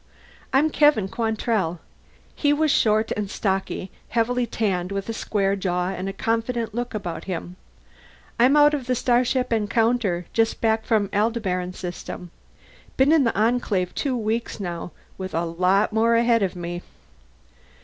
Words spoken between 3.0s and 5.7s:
and stocky, heavily tanned, with a square